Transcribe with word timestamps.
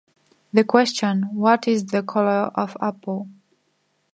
The 0.51 0.63
question 0.63 1.27
What 1.31 1.67
is 1.67 1.85
the 1.85 2.01
color 2.01 2.49
of 2.55 2.75
apple? 2.81 3.29